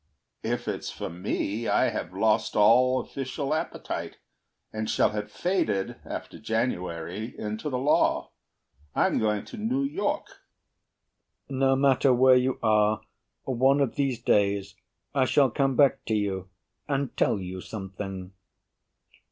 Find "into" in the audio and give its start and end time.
7.37-7.69